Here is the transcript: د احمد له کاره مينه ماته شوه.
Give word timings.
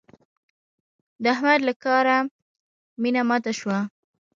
د 1.23 1.25
احمد 1.35 1.59
له 1.67 1.73
کاره 1.83 2.17
مينه 3.01 3.21
ماته 3.29 3.51
شوه. 3.59 3.79